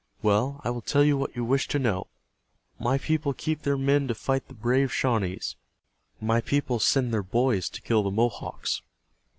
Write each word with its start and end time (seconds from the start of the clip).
Well, 0.23 0.61
I 0.63 0.71
will 0.71 0.81
tell 0.81 1.03
you 1.03 1.15
what 1.15 1.35
you 1.35 1.45
wish 1.45 1.67
to 1.67 1.77
know. 1.77 2.07
My 2.79 2.97
people 2.97 3.35
keep 3.35 3.61
their 3.61 3.77
men 3.77 4.07
to 4.07 4.15
fight 4.15 4.47
the 4.47 4.55
brave 4.55 4.91
Shawnees. 4.91 5.57
My 6.19 6.41
people 6.41 6.79
send 6.79 7.13
their 7.13 7.21
boys 7.21 7.69
to 7.69 7.83
kill 7.83 8.01
the 8.01 8.09
Mohawks." 8.09 8.81